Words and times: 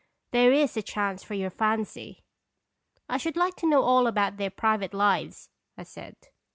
There 0.31 0.51
is 0.51 0.75
a 0.75 0.81
chance 0.81 1.21
for 1.23 1.35
your 1.35 1.51
fancy." 1.51 2.23
11 3.07 3.07
1 3.09 3.19
should 3.19 3.37
like 3.37 3.55
to 3.57 3.67
know 3.69 3.83
all 3.83 4.07
about 4.07 4.37
their 4.37 4.49
pri 4.49 4.75
vate 4.77 4.95
lives," 4.95 5.51
I 5.77 5.83
said. 5.83 6.15